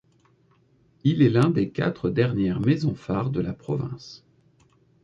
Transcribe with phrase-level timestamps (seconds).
[1.03, 4.25] Il est l'un des quatre dernières maison-phares de la province.